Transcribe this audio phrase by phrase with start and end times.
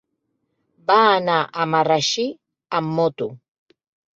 [0.91, 2.25] Va anar a Marratxí
[2.79, 3.29] amb moto.